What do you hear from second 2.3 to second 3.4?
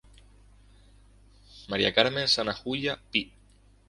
Sanahuja Pi.